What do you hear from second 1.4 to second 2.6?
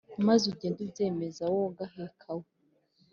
wo gaheka we